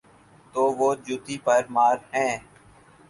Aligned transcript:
تو 0.53 0.61
وہ 0.77 0.89
جوتی 1.05 1.35
پرمار 1.45 1.97
ہیں۔ 2.13 2.35